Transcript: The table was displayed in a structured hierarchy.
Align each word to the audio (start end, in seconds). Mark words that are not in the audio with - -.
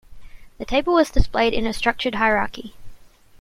The 0.57 0.65
table 0.65 0.93
was 0.95 1.11
displayed 1.11 1.53
in 1.53 1.67
a 1.67 1.73
structured 1.73 2.15
hierarchy. 2.15 2.73